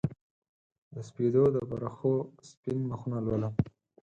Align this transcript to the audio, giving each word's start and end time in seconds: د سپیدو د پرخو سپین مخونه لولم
د 0.93 0.95
سپیدو 1.07 1.43
د 1.55 1.57
پرخو 1.69 2.15
سپین 2.49 2.79
مخونه 2.89 3.17
لولم 3.25 3.53